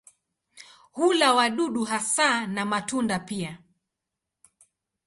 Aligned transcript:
Hula 0.91 1.33
wadudu 1.33 1.83
hasa 1.83 2.47
na 2.47 2.65
matunda 2.65 3.19
pia. 3.19 3.57